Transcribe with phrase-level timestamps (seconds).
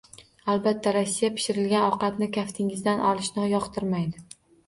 [0.53, 4.27] Albatta, Rossiya pishirilgan ovqatni kaftingizdan olishni yoqtirmaydi